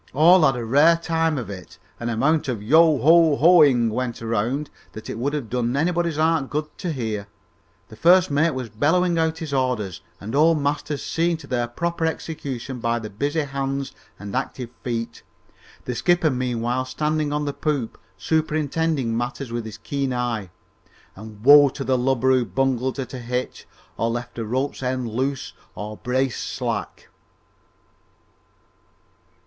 [0.15, 2.97] All had a rare time of it, and an amount of "yoho
[3.35, 7.27] hoes hoing" went round that it would have done anybody's heart good to hear;
[7.87, 12.03] the first mate was bellowing out his orders and old Masters seeing to their proper
[12.03, 15.21] execution by the busy hands and active feet,
[15.85, 20.49] the skipper meanwhile standing on the poop, superintending matters with his keen eye,
[21.15, 25.07] and woe to the lubber who bungled at a hitch or left a rope's end
[25.09, 27.07] loose or brace slack!